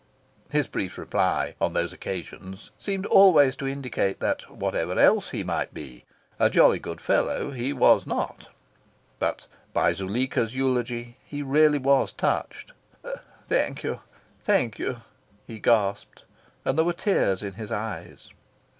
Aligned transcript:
His 0.49 0.67
brief 0.67 0.97
reply, 0.97 1.53
on 1.61 1.73
those 1.73 1.93
occasions, 1.93 2.71
seemed 2.79 3.05
always 3.05 3.55
to 3.57 3.67
indicate 3.67 4.19
that, 4.19 4.49
whatever 4.49 4.97
else 4.99 5.29
he 5.29 5.43
might 5.43 5.75
be, 5.75 6.05
a 6.39 6.49
jolly 6.49 6.79
good 6.79 6.99
fellow 6.99 7.51
he 7.51 7.71
was 7.71 8.07
not. 8.07 8.47
But 9.19 9.45
by 9.73 9.93
Zuleika's 9.93 10.55
eulogy 10.55 11.17
he 11.23 11.43
really 11.43 11.77
was 11.77 12.13
touched. 12.13 12.71
"Thank 13.47 13.83
you 13.83 14.01
thank 14.43 14.79
you," 14.79 15.01
he 15.45 15.59
gasped; 15.59 16.23
and 16.65 16.79
there 16.79 16.85
were 16.85 16.93
tears 16.93 17.43
in 17.43 17.53
his 17.53 17.71
eyes. 17.71 18.31